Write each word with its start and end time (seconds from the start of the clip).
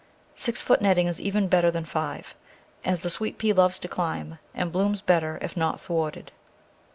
Six 0.33 0.63
foot 0.63 0.81
netting 0.81 1.05
is 1.05 1.21
even 1.21 1.47
better 1.47 1.69
than 1.69 1.85
five, 1.85 2.33
as 2.83 3.01
the 3.01 3.09
Sweet 3.11 3.37
pea 3.37 3.53
loves 3.53 3.77
to 3.77 3.87
climb, 3.87 4.39
and 4.51 4.71
blooms 4.71 4.99
better 4.99 5.37
if 5.43 5.55
not 5.55 5.79
thwarted. 5.79 6.31